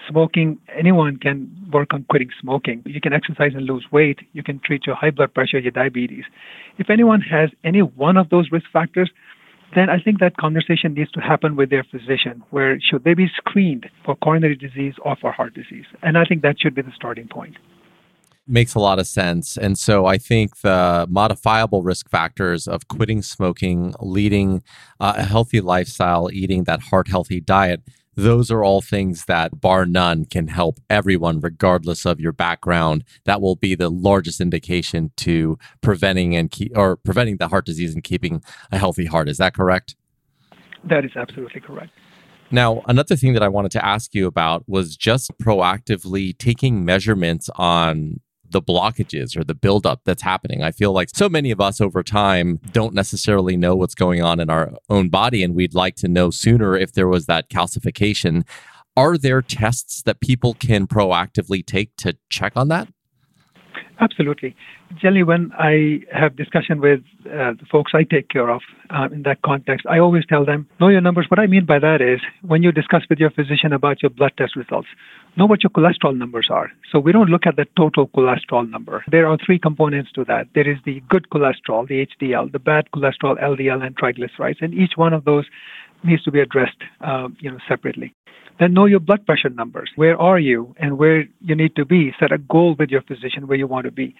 smoking, 0.10 0.58
anyone 0.74 1.18
can 1.18 1.50
work 1.72 1.94
on 1.94 2.06
quitting 2.10 2.30
smoking. 2.42 2.82
You 2.86 3.02
can 3.02 3.12
exercise 3.12 3.52
and 3.54 3.66
lose 3.66 3.86
weight. 3.92 4.20
You 4.32 4.42
can 4.42 4.62
treat 4.64 4.88
your 4.88 4.96
high 4.96 5.12
blood 5.12 5.34
pressure, 5.34 5.60
your 5.60 5.72
diabetes. 5.72 6.24
If 6.78 6.90
anyone 6.90 7.22
has 7.22 7.50
any 7.66 7.82
one 7.82 8.16
of 8.16 8.30
those 8.30 8.50
risk 8.52 8.66
factors, 8.72 9.12
then 9.76 9.90
I 9.90 10.00
think 10.00 10.20
that 10.20 10.38
conversation 10.38 10.94
needs 10.94 11.12
to 11.12 11.20
happen 11.20 11.56
with 11.56 11.70
their 11.70 11.84
physician, 11.84 12.44
where 12.52 12.80
should 12.80 13.04
they 13.04 13.14
be 13.14 13.28
screened 13.36 13.88
for 14.06 14.16
coronary 14.16 14.56
disease 14.56 14.94
or 15.04 15.16
for 15.20 15.32
heart 15.32 15.54
disease? 15.54 15.86
And 16.02 16.18
I 16.18 16.24
think 16.26 16.42
that 16.42 16.60
should 16.60 16.74
be 16.74 16.82
the 16.82 16.94
starting 16.96 17.28
point. 17.28 17.58
Makes 18.50 18.76
a 18.76 18.80
lot 18.80 18.98
of 18.98 19.08
sense. 19.08 19.58
And 19.58 19.78
so 19.78 20.06
I 20.06 20.18
think 20.18 20.62
the 20.62 21.06
modifiable 21.10 21.84
risk 21.84 22.10
factors 22.10 22.66
of 22.66 22.88
quitting 22.88 23.22
smoking, 23.22 23.94
leading 24.00 24.64
uh, 25.02 25.16
a 25.18 25.24
healthy 25.24 25.60
lifestyle, 25.60 26.30
eating 26.32 26.64
that 26.64 26.80
heart 26.80 27.10
healthy 27.10 27.42
diet, 27.42 27.82
those 28.18 28.50
are 28.50 28.64
all 28.64 28.82
things 28.82 29.26
that, 29.26 29.62
bar 29.62 29.86
none, 29.86 30.26
can 30.26 30.48
help 30.48 30.80
everyone, 30.90 31.40
regardless 31.40 32.04
of 32.04 32.20
your 32.20 32.32
background. 32.32 33.04
That 33.26 33.42
will 33.42 33.56
be 33.56 33.76
the 33.76 33.90
largest 33.90 34.42
indication 34.42 35.12
to 35.18 35.58
preventing 35.82 36.36
and 36.36 36.50
keep, 36.50 36.76
or 36.76 36.98
preventing 36.98 37.38
the 37.38 37.48
heart 37.48 37.66
disease 37.66 37.94
and 37.94 38.04
keeping 38.04 38.42
a 38.72 38.80
healthy 38.80 39.06
heart. 39.06 39.30
Is 39.30 39.38
that 39.38 39.54
correct? 39.54 39.96
That 40.84 41.06
is 41.06 41.12
absolutely 41.16 41.62
correct. 41.62 41.92
Now, 42.50 42.82
another 42.88 43.16
thing 43.16 43.34
that 43.34 43.44
I 43.44 43.50
wanted 43.50 43.72
to 43.72 43.86
ask 43.86 44.16
you 44.16 44.26
about 44.26 44.64
was 44.68 44.98
just 44.98 45.32
proactively 45.38 46.36
taking 46.38 46.84
measurements 46.84 47.50
on 47.56 48.22
the 48.50 48.62
blockages 48.62 49.38
or 49.38 49.44
the 49.44 49.56
buildup 49.56 50.02
that's 50.06 50.22
happening. 50.22 50.64
I 50.64 50.72
feel 50.72 50.92
like 50.92 51.10
so 51.14 51.30
many 51.30 51.52
of 51.52 51.60
us 51.60 51.82
over 51.82 52.04
time 52.04 52.60
don't 52.72 52.94
necessarily 52.94 53.58
know 53.58 53.76
what's 53.76 53.96
going 53.96 54.22
on 54.22 54.40
in 54.40 54.50
our 54.50 54.74
own 54.90 55.10
body, 55.10 55.44
and 55.44 55.56
we'd 55.56 55.74
like 55.74 55.96
to 55.98 56.08
know 56.08 56.30
sooner 56.30 56.76
if 56.76 56.94
there 56.94 57.08
was 57.08 57.26
that 57.26 57.50
calcification. 57.50 58.48
Are 58.96 59.18
there 59.18 59.42
tests 59.42 60.02
that 60.04 60.22
people 60.22 60.54
can 60.56 60.88
proactively 60.88 61.66
take 61.66 61.96
to 61.98 62.18
check 62.30 62.54
on 62.56 62.68
that? 62.70 62.88
Absolutely. 64.00 64.56
Generally, 65.02 65.24
when 65.24 65.52
I 65.58 66.02
have 66.14 66.36
discussion 66.36 66.80
with 66.80 67.00
uh, 67.26 67.54
the 67.54 67.66
folks 67.72 67.94
I 67.96 68.04
take 68.04 68.30
care 68.30 68.50
of 68.50 68.62
uh, 68.90 69.08
in 69.12 69.24
that 69.24 69.42
context, 69.42 69.86
I 69.88 70.00
always 70.00 70.26
tell 70.28 70.46
them, 70.46 70.68
know 70.80 70.88
your 70.88 71.02
numbers. 71.02 71.26
What 71.30 71.40
I 71.40 71.48
mean 71.48 71.66
by 71.66 71.80
that 71.80 72.00
is 72.02 72.22
when 72.42 72.64
you 72.64 72.72
discuss 72.72 73.02
with 73.10 73.20
your 73.20 73.32
physician 73.32 73.74
about 73.74 74.02
your 74.04 74.12
blood 74.12 74.34
test 74.38 74.56
results, 74.56 74.88
know 75.38 75.46
what 75.46 75.64
your 75.64 75.70
cholesterol 75.70 76.18
numbers 76.18 76.48
are. 76.52 76.72
So 76.92 77.00
we 77.00 77.12
don't 77.12 77.30
look 77.30 77.46
at 77.46 77.56
the 77.56 77.66
total 77.78 78.08
cholesterol 78.08 78.70
number. 78.70 79.04
There 79.10 79.28
are 79.28 79.38
three 79.46 79.60
components 79.60 80.12
to 80.16 80.26
that. 80.26 80.48
There 80.56 80.70
is 80.70 80.78
the 80.86 81.02
good 81.10 81.30
cholesterol, 81.30 81.88
the 81.88 82.08
HDL, 82.08 82.52
the 82.52 82.60
bad 82.60 82.86
cholesterol, 82.94 83.42
LDL, 83.42 83.86
and 83.86 83.96
triglycerides. 83.96 84.62
And 84.62 84.74
each 84.74 84.94
one 84.96 85.14
of 85.14 85.26
those 85.26 85.46
needs 86.04 86.24
to 86.24 86.32
be 86.32 86.40
addressed, 86.40 86.78
uh, 87.02 87.30
you 87.40 87.52
know, 87.52 87.60
separately. 87.68 88.14
Then 88.60 88.74
know 88.74 88.86
your 88.86 89.00
blood 89.00 89.26
pressure 89.26 89.50
numbers. 89.50 89.92
Where 89.96 90.20
are 90.20 90.40
you 90.40 90.76
and 90.80 90.98
where 90.98 91.26
you 91.42 91.56
need 91.56 91.76
to 91.76 91.86
be? 91.86 92.14
Set 92.20 92.32
a 92.32 92.40
goal 92.40 92.76
with 92.78 92.90
your 92.90 93.04
physician 93.04 93.48
where 93.48 93.58
you 93.58 93.68
want 93.68 93.86
to 93.86 93.92
be. 93.92 94.16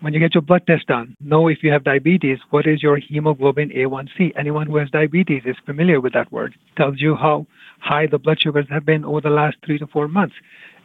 When 0.00 0.14
you 0.14 0.20
get 0.20 0.34
your 0.34 0.40
blood 0.40 0.66
test 0.66 0.86
done, 0.86 1.14
know 1.20 1.48
if 1.48 1.62
you 1.62 1.70
have 1.72 1.84
diabetes, 1.84 2.38
what 2.48 2.66
is 2.66 2.82
your 2.82 2.96
hemoglobin 2.96 3.68
A1C? 3.68 4.32
Anyone 4.34 4.66
who 4.66 4.76
has 4.76 4.88
diabetes 4.88 5.42
is 5.44 5.56
familiar 5.66 6.00
with 6.00 6.14
that 6.14 6.32
word. 6.32 6.54
It 6.54 6.76
tells 6.76 7.02
you 7.02 7.14
how 7.14 7.46
high 7.80 8.06
the 8.06 8.18
blood 8.18 8.38
sugars 8.40 8.66
have 8.70 8.86
been 8.86 9.04
over 9.04 9.20
the 9.20 9.28
last 9.28 9.58
three 9.64 9.78
to 9.78 9.86
four 9.86 10.08
months. 10.08 10.34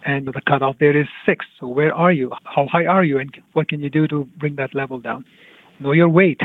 And 0.06 0.28
the 0.28 0.42
cutoff 0.46 0.76
there 0.80 0.96
is 1.00 1.08
six. 1.26 1.46
So 1.62 1.68
where 1.68 1.96
are 1.96 2.12
you? 2.12 2.34
How 2.44 2.68
high 2.68 2.86
are 2.86 3.06
you? 3.06 3.18
And 3.18 3.34
what 3.54 3.70
can 3.70 3.80
you 3.80 3.90
do 3.90 4.06
to 4.10 4.26
bring 4.38 4.58
that 4.58 4.76
level 4.76 5.00
down? 5.00 5.24
Know 5.80 5.94
your 5.94 6.10
weight. 6.10 6.42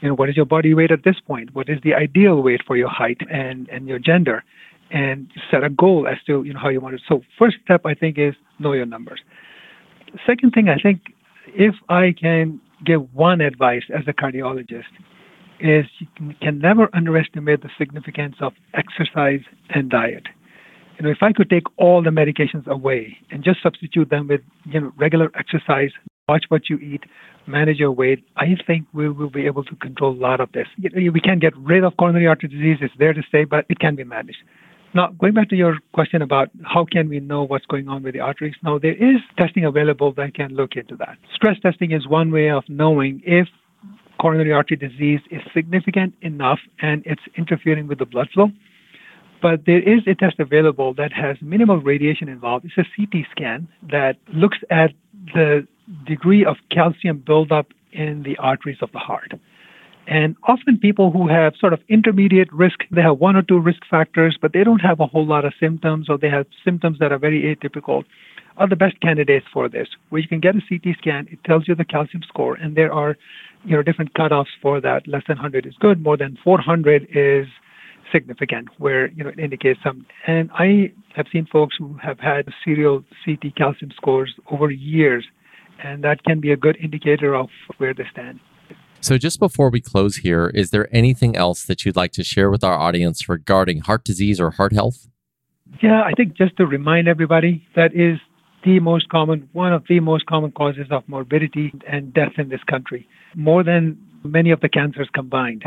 You 0.00 0.08
know, 0.08 0.14
what 0.14 0.30
is 0.30 0.36
your 0.36 0.46
body 0.46 0.72
weight 0.72 0.92
at 0.92 1.04
this 1.04 1.20
point? 1.26 1.54
What 1.54 1.68
is 1.68 1.78
the 1.84 1.92
ideal 1.92 2.42
weight 2.42 2.62
for 2.66 2.76
your 2.76 2.88
height 2.88 3.20
and, 3.30 3.68
and 3.68 3.86
your 3.86 3.98
gender? 3.98 4.44
and 4.90 5.30
set 5.50 5.64
a 5.64 5.70
goal 5.70 6.06
as 6.06 6.18
to 6.26 6.44
you 6.44 6.52
know 6.52 6.60
how 6.60 6.68
you 6.68 6.78
want 6.78 6.94
it. 6.94 7.00
So 7.08 7.22
first 7.38 7.56
step 7.64 7.86
I 7.86 7.94
think 7.94 8.18
is 8.18 8.34
know 8.58 8.74
your 8.74 8.84
numbers. 8.84 9.20
Second 10.26 10.52
thing 10.52 10.68
I 10.68 10.76
think 10.76 11.00
if 11.54 11.74
I 11.88 12.14
can 12.18 12.60
give 12.84 13.12
one 13.14 13.40
advice 13.40 13.84
as 13.96 14.04
a 14.06 14.12
cardiologist 14.12 14.92
is 15.60 15.86
you 16.00 16.34
can 16.42 16.58
never 16.58 16.88
underestimate 16.92 17.62
the 17.62 17.70
significance 17.78 18.36
of 18.40 18.52
exercise 18.74 19.40
and 19.70 19.88
diet. 19.88 20.24
You 20.98 21.04
know, 21.04 21.10
if 21.10 21.22
I 21.22 21.32
could 21.32 21.50
take 21.50 21.64
all 21.78 22.02
the 22.02 22.10
medications 22.10 22.66
away 22.66 23.16
and 23.30 23.42
just 23.42 23.62
substitute 23.62 24.10
them 24.10 24.28
with 24.28 24.42
you 24.64 24.80
know 24.80 24.92
regular 24.96 25.30
exercise, 25.36 25.90
watch 26.28 26.44
what 26.48 26.68
you 26.68 26.78
eat, 26.78 27.04
manage 27.46 27.78
your 27.78 27.92
weight, 27.92 28.24
I 28.36 28.56
think 28.66 28.86
we 28.92 29.08
will 29.08 29.30
be 29.30 29.46
able 29.46 29.64
to 29.64 29.76
control 29.76 30.12
a 30.12 30.20
lot 30.20 30.40
of 30.40 30.52
this. 30.52 30.66
You 30.76 30.90
know, 30.90 31.12
we 31.12 31.20
can't 31.20 31.40
get 31.40 31.56
rid 31.56 31.84
of 31.84 31.96
coronary 31.96 32.26
artery 32.26 32.48
disease; 32.48 32.78
it's 32.80 32.94
there 32.98 33.12
to 33.12 33.22
stay, 33.28 33.44
but 33.44 33.64
it 33.68 33.78
can 33.78 33.96
be 33.96 34.04
managed. 34.04 34.38
Now, 34.94 35.08
going 35.08 35.34
back 35.34 35.48
to 35.48 35.56
your 35.56 35.78
question 35.92 36.22
about 36.22 36.50
how 36.62 36.84
can 36.84 37.08
we 37.08 37.18
know 37.18 37.42
what's 37.42 37.66
going 37.66 37.88
on 37.88 38.04
with 38.04 38.14
the 38.14 38.20
arteries, 38.20 38.54
now 38.62 38.78
there 38.78 38.94
is 38.94 39.20
testing 39.36 39.64
available 39.64 40.12
that 40.12 40.34
can 40.34 40.54
look 40.54 40.76
into 40.76 40.94
that. 40.96 41.18
Stress 41.34 41.58
testing 41.60 41.90
is 41.90 42.06
one 42.06 42.30
way 42.30 42.48
of 42.48 42.62
knowing 42.68 43.20
if 43.26 43.48
coronary 44.20 44.52
artery 44.52 44.76
disease 44.76 45.18
is 45.32 45.40
significant 45.52 46.14
enough 46.22 46.60
and 46.80 47.02
it's 47.04 47.22
interfering 47.36 47.88
with 47.88 47.98
the 47.98 48.06
blood 48.06 48.28
flow. 48.32 48.50
But 49.42 49.66
there 49.66 49.80
is 49.80 50.06
a 50.06 50.14
test 50.14 50.38
available 50.38 50.94
that 50.94 51.12
has 51.12 51.36
minimal 51.42 51.78
radiation 51.78 52.28
involved. 52.28 52.64
It's 52.64 52.78
a 52.78 52.84
CT 52.96 53.26
scan 53.32 53.66
that 53.90 54.16
looks 54.32 54.58
at 54.70 54.92
the 55.34 55.66
degree 56.06 56.44
of 56.44 56.56
calcium 56.70 57.18
buildup 57.26 57.66
in 57.92 58.22
the 58.22 58.36
arteries 58.38 58.78
of 58.80 58.92
the 58.92 59.00
heart. 59.00 59.32
And 60.06 60.36
often 60.46 60.78
people 60.78 61.10
who 61.10 61.28
have 61.28 61.54
sort 61.58 61.72
of 61.72 61.80
intermediate 61.88 62.52
risk, 62.52 62.80
they 62.90 63.00
have 63.00 63.18
one 63.18 63.36
or 63.36 63.42
two 63.42 63.58
risk 63.58 63.80
factors, 63.88 64.36
but 64.40 64.52
they 64.52 64.62
don't 64.62 64.80
have 64.80 65.00
a 65.00 65.06
whole 65.06 65.26
lot 65.26 65.44
of 65.44 65.54
symptoms 65.58 66.08
or 66.10 66.18
they 66.18 66.28
have 66.28 66.46
symptoms 66.64 66.98
that 66.98 67.10
are 67.10 67.18
very 67.18 67.42
atypical, 67.54 68.04
are 68.58 68.68
the 68.68 68.76
best 68.76 69.00
candidates 69.00 69.46
for 69.52 69.68
this. 69.68 69.88
Where 70.10 70.20
you 70.20 70.28
can 70.28 70.40
get 70.40 70.56
a 70.56 70.60
CT 70.68 70.96
scan, 70.98 71.26
it 71.30 71.42
tells 71.44 71.66
you 71.66 71.74
the 71.74 71.84
calcium 71.84 72.22
score, 72.28 72.54
and 72.54 72.76
there 72.76 72.92
are 72.92 73.16
you 73.64 73.76
know 73.76 73.82
different 73.82 74.12
cutoffs 74.14 74.54
for 74.60 74.80
that. 74.80 75.08
Less 75.08 75.22
than 75.26 75.38
100 75.38 75.66
is 75.66 75.74
good, 75.80 76.02
more 76.02 76.16
than 76.16 76.36
400 76.44 77.08
is 77.14 77.46
significant, 78.12 78.68
where 78.78 79.10
you 79.12 79.24
know 79.24 79.30
it 79.30 79.38
indicates 79.38 79.80
some. 79.82 80.06
And 80.26 80.50
I 80.52 80.92
have 81.16 81.26
seen 81.32 81.46
folks 81.50 81.76
who 81.78 81.96
have 82.02 82.20
had 82.20 82.46
serial 82.64 83.04
CT 83.24 83.56
calcium 83.56 83.90
scores 83.96 84.34
over 84.50 84.70
years, 84.70 85.24
and 85.82 86.04
that 86.04 86.22
can 86.24 86.40
be 86.40 86.52
a 86.52 86.56
good 86.56 86.76
indicator 86.76 87.34
of 87.34 87.48
where 87.78 87.94
they 87.94 88.04
stand. 88.12 88.38
So, 89.04 89.18
just 89.18 89.38
before 89.38 89.68
we 89.68 89.82
close 89.82 90.16
here, 90.16 90.46
is 90.54 90.70
there 90.70 90.88
anything 90.90 91.36
else 91.36 91.64
that 91.64 91.84
you'd 91.84 91.94
like 91.94 92.12
to 92.12 92.24
share 92.24 92.50
with 92.50 92.64
our 92.64 92.72
audience 92.72 93.28
regarding 93.28 93.80
heart 93.80 94.02
disease 94.02 94.40
or 94.40 94.52
heart 94.52 94.72
health? 94.72 95.08
Yeah, 95.82 96.00
I 96.00 96.12
think 96.12 96.34
just 96.34 96.56
to 96.56 96.64
remind 96.64 97.06
everybody 97.06 97.68
that 97.76 97.94
is 97.94 98.18
the 98.64 98.80
most 98.80 99.10
common, 99.10 99.46
one 99.52 99.74
of 99.74 99.84
the 99.90 100.00
most 100.00 100.24
common 100.24 100.52
causes 100.52 100.86
of 100.90 101.06
morbidity 101.06 101.70
and 101.86 102.14
death 102.14 102.32
in 102.38 102.48
this 102.48 102.64
country, 102.64 103.06
more 103.34 103.62
than 103.62 103.98
many 104.22 104.50
of 104.50 104.60
the 104.60 104.70
cancers 104.70 105.10
combined. 105.12 105.64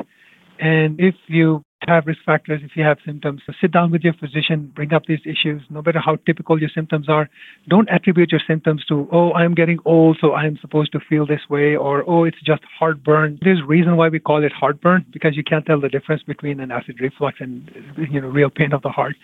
And 0.60 1.00
if 1.00 1.16
you 1.28 1.64
have 1.88 2.06
risk 2.08 2.20
factors, 2.26 2.62
if 2.64 2.72
you 2.76 2.84
have 2.84 2.98
symptoms, 3.06 3.42
sit 3.62 3.72
down 3.72 3.92
with 3.92 4.02
your 4.02 4.14
physician, 4.14 4.72
bring 4.76 4.94
up 4.94 5.04
these 5.08 5.20
issues, 5.26 5.62
no 5.70 5.82
matter 5.82 6.00
how 6.04 6.18
typical 6.26 6.60
your 6.60 6.72
symptoms 6.74 7.08
are. 7.08 7.30
Don't 7.68 7.88
attribute 7.90 8.32
your 8.32 8.42
symptoms 8.48 8.84
to, 8.86 9.08
oh, 9.12 9.32
I'm 9.34 9.54
getting 9.54 9.78
old, 9.86 10.18
so 10.20 10.34
I'm 10.34 10.58
supposed 10.60 10.92
to 10.94 11.00
feel 11.08 11.28
this 11.28 11.42
way, 11.50 11.76
or 11.76 12.04
oh, 12.08 12.24
it's 12.24 12.42
just 12.44 12.64
heartburn. 12.80 13.38
There's 13.42 13.62
a 13.62 13.66
reason 13.66 13.96
why 13.96 14.10
we 14.10 14.20
call 14.20 14.44
it 14.44 14.52
heartburn, 14.52 15.06
because 15.14 15.38
you 15.38 15.44
can't 15.44 15.66
tell 15.66 15.80
the 15.80 15.90
difference 15.90 16.24
between 16.24 16.60
an 16.60 16.72
acid 16.72 17.00
reflux 17.00 17.38
and 17.40 17.70
you 18.10 18.20
know 18.20 18.28
real 18.28 18.50
pain 18.50 18.74
of 18.74 18.82
the 18.82 18.90
heart. 18.90 19.16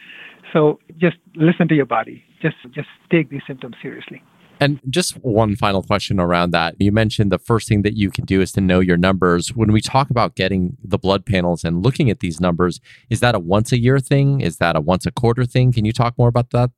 So 0.54 0.80
just 1.00 1.18
listen 1.36 1.68
to 1.70 1.76
your 1.76 1.88
body. 1.88 2.24
Just 2.42 2.58
just 2.72 2.88
take 3.12 3.30
these 3.30 3.42
symptoms 3.48 3.76
seriously. 3.82 4.22
And 4.64 4.80
just 4.90 5.16
one 5.24 5.58
final 5.58 5.84
question 5.84 6.22
around 6.22 6.52
that. 6.52 6.76
You 6.80 6.94
mentioned 6.94 7.34
the 7.34 7.38
first 7.38 7.68
thing 7.68 7.82
that 7.82 7.98
you 7.98 8.10
can 8.10 8.24
do 8.24 8.40
is 8.40 8.54
to 8.54 8.62
know 8.62 8.80
your 8.80 8.96
numbers. 8.96 9.54
When 9.54 9.74
we 9.74 9.82
talk 9.82 10.10
about 10.10 10.36
getting 10.36 10.78
the 10.82 10.98
blood 10.98 11.26
panels 11.26 11.66
and 11.66 11.84
looking 11.84 12.10
at 12.10 12.22
these 12.22 12.40
numbers, 12.40 12.80
is 13.10 13.20
that 13.20 13.36
a 13.36 13.40
once 13.40 13.74
a 13.74 13.78
year 13.78 14.00
thing? 14.00 14.40
Is 14.40 14.58
that 14.58 14.78
a 14.78 14.82
once 14.82 15.06
a 15.06 15.12
quarter 15.12 15.44
thing? 15.44 15.74
Can 15.74 15.84
you 15.84 15.92
talk 15.92 16.18
more 16.18 16.30
about 16.30 16.52
that? 16.52 16.72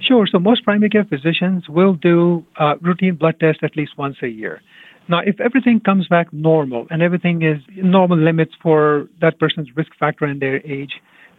Sure. 0.00 0.26
So 0.26 0.40
most 0.40 0.64
primary 0.64 0.90
care 0.90 1.04
physicians 1.04 1.68
will 1.68 1.94
do 1.94 2.44
routine 2.80 3.14
blood 3.14 3.36
tests 3.38 3.60
at 3.62 3.76
least 3.76 3.92
once 3.96 4.16
a 4.22 4.28
year. 4.28 4.60
Now, 5.08 5.20
if 5.24 5.40
everything 5.40 5.80
comes 5.80 6.08
back 6.08 6.32
normal 6.32 6.88
and 6.90 7.00
everything 7.00 7.42
is 7.42 7.58
normal 7.76 8.18
limits 8.18 8.54
for 8.60 9.08
that 9.20 9.38
person's 9.38 9.68
risk 9.76 9.92
factor 10.00 10.24
and 10.24 10.42
their 10.42 10.60
age, 10.66 10.94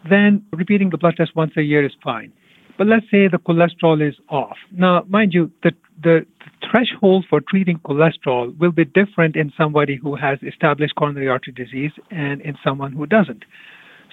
then 0.09 0.41
repeating 0.53 0.89
the 0.89 0.97
blood 0.97 1.15
test 1.17 1.35
once 1.35 1.51
a 1.57 1.61
year 1.61 1.85
is 1.85 1.91
fine. 2.01 2.31
But 2.79 2.87
let's 2.87 3.05
say 3.11 3.27
the 3.27 3.39
cholesterol 3.39 4.07
is 4.07 4.15
off. 4.29 4.55
Now, 4.71 5.03
mind 5.09 5.33
you, 5.33 5.51
the, 5.63 5.73
the 6.01 6.25
threshold 6.71 7.25
for 7.29 7.41
treating 7.41 7.77
cholesterol 7.79 8.57
will 8.57 8.71
be 8.71 8.85
different 8.85 9.35
in 9.35 9.51
somebody 9.57 9.99
who 10.01 10.15
has 10.15 10.39
established 10.47 10.95
coronary 10.95 11.27
artery 11.27 11.51
disease 11.51 11.91
and 12.09 12.39
in 12.39 12.55
someone 12.63 12.93
who 12.93 13.05
doesn't. 13.05 13.43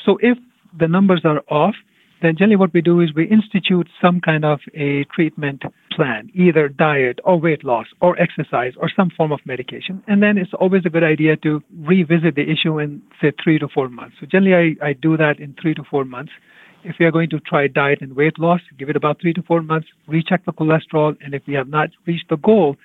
So 0.04 0.18
if 0.20 0.36
the 0.76 0.88
numbers 0.88 1.20
are 1.24 1.42
off, 1.48 1.76
then 2.22 2.34
generally 2.36 2.56
what 2.56 2.74
we 2.74 2.80
do 2.80 3.00
is 3.00 3.14
we 3.14 3.28
institute 3.28 3.88
some 4.02 4.20
kind 4.20 4.44
of 4.44 4.58
a 4.74 5.04
treatment 5.14 5.62
plan, 5.94 6.28
either 6.34 6.66
diet 6.68 7.20
or 7.22 7.38
weight 7.38 7.62
loss 7.62 7.86
or 8.00 8.20
exercise 8.20 8.72
or 8.78 8.90
some 8.96 9.10
form 9.16 9.30
of 9.30 9.38
medication. 9.44 10.02
And 10.08 10.20
then 10.20 10.38
it's 10.38 10.54
always 10.58 10.82
a 10.84 10.90
good 10.90 11.04
idea 11.04 11.36
to 11.36 11.62
revisit 11.84 12.34
the 12.34 12.50
issue 12.50 12.80
in, 12.80 13.00
say, 13.20 13.32
three 13.44 13.60
to 13.60 13.68
four 13.68 13.88
months. 13.88 14.16
So 14.18 14.26
generally, 14.26 14.76
I, 14.82 14.88
I 14.88 14.92
do 14.94 15.16
that 15.18 15.38
in 15.38 15.54
three 15.62 15.74
to 15.74 15.84
four 15.88 16.04
months. 16.04 16.32
If 16.88 17.00
we 17.00 17.04
are 17.04 17.10
going 17.10 17.30
to 17.30 17.40
try 17.40 17.66
diet 17.66 18.00
and 18.00 18.14
weight 18.14 18.38
loss, 18.38 18.60
give 18.78 18.88
it 18.88 18.94
about 18.94 19.20
three 19.20 19.32
to 19.32 19.42
four 19.42 19.60
months, 19.60 19.88
recheck 20.06 20.44
the 20.44 20.52
cholesterol, 20.52 21.16
and 21.20 21.34
if 21.34 21.42
we 21.44 21.54
have 21.54 21.68
not 21.68 21.88
reached 22.06 22.28
the 22.28 22.36
goal, 22.36 22.76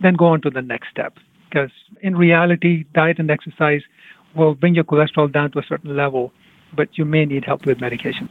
then 0.00 0.14
go 0.14 0.28
on 0.28 0.40
to 0.40 0.50
the 0.50 0.62
next 0.62 0.88
step. 0.90 1.12
Because 1.46 1.70
in 2.00 2.16
reality, 2.16 2.84
diet 2.94 3.18
and 3.18 3.30
exercise 3.30 3.82
will 4.34 4.54
bring 4.54 4.74
your 4.74 4.84
cholesterol 4.84 5.30
down 5.30 5.50
to 5.52 5.58
a 5.58 5.62
certain 5.68 5.94
level, 5.94 6.32
but 6.74 6.88
you 6.96 7.04
may 7.04 7.26
need 7.26 7.44
help 7.44 7.66
with 7.66 7.82
medication. 7.82 8.30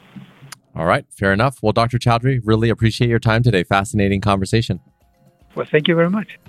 All 0.75 0.85
right, 0.85 1.05
fair 1.11 1.31
enough. 1.31 1.61
Well, 1.61 1.73
Dr. 1.73 1.99
Chaudhry, 1.99 2.41
really 2.43 2.69
appreciate 2.69 3.11
your 3.11 3.19
time 3.19 3.43
today. 3.43 3.63
Fascinating 3.63 4.21
conversation. 4.21 4.79
Well, 5.53 5.67
thank 5.69 5.87
you 5.87 5.93
very 5.93 6.09
much. 6.09 6.39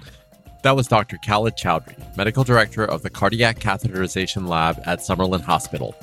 That 0.62 0.76
was 0.76 0.86
Dr. 0.88 1.16
Khalid 1.18 1.56
Chaudhry, 1.56 1.96
Medical 2.16 2.44
Director 2.44 2.84
of 2.84 3.02
the 3.02 3.08
Cardiac 3.08 3.58
Catheterization 3.58 4.46
Lab 4.46 4.78
at 4.84 4.98
Summerlin 4.98 5.40
Hospital. 5.40 5.94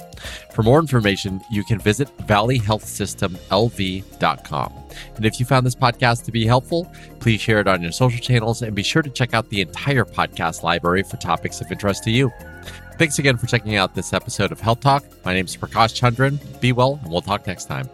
For 0.52 0.64
more 0.64 0.80
information, 0.80 1.42
you 1.52 1.64
can 1.64 1.78
visit 1.80 2.08
valleyhealthsystemlv.com. 2.26 4.74
And 5.16 5.26
if 5.26 5.40
you 5.40 5.46
found 5.46 5.64
this 5.66 5.76
podcast 5.76 6.26
to 6.26 6.32
be 6.32 6.48
helpful, 6.48 6.92
please 7.20 7.40
share 7.40 7.60
it 7.60 7.68
on 7.68 7.84
your 7.84 7.92
social 7.92 8.20
channels 8.20 8.64
and 8.64 8.76
be 8.76 8.84
sure 8.84 9.04
to 9.04 9.12
check 9.12 9.36
out 9.36 9.48
the 9.50 9.62
entire 9.62 10.06
podcast 10.06 10.64
library 10.64 11.04
for 11.04 11.18
topics 11.18 11.62
of 11.62 11.72
interest 11.72 12.04
to 12.06 12.12
you. 12.12 12.32
Thanks 12.98 13.20
again 13.20 13.38
for 13.38 13.46
checking 13.46 13.76
out 13.76 13.94
this 13.94 14.12
episode 14.12 14.52
of 14.52 14.60
Health 14.60 14.80
Talk. 14.80 15.04
My 15.24 15.36
name 15.36 15.46
is 15.46 15.56
Prakash 15.56 15.94
Chandran. 16.00 16.40
Be 16.60 16.72
well, 16.72 17.00
and 17.04 17.12
we'll 17.12 17.22
talk 17.22 17.46
next 17.46 17.66
time. 17.66 17.88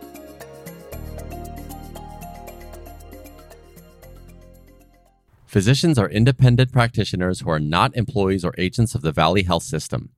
Physicians 5.54 6.00
are 6.00 6.10
independent 6.10 6.72
practitioners 6.72 7.42
who 7.42 7.50
are 7.52 7.60
not 7.60 7.96
employees 7.96 8.44
or 8.44 8.56
agents 8.58 8.96
of 8.96 9.04
the 9.04 9.12
Valley 9.12 9.44
Health 9.44 9.62
System. 9.62 10.10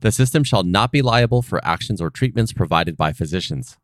The 0.00 0.12
system 0.12 0.44
shall 0.44 0.64
not 0.64 0.92
be 0.92 1.00
liable 1.00 1.40
for 1.40 1.64
actions 1.64 1.98
or 1.98 2.10
treatments 2.10 2.52
provided 2.52 2.94
by 2.94 3.14
physicians. 3.14 3.78